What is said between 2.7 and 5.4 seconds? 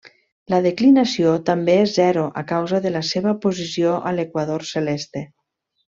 de la seva posició a l'equador celeste.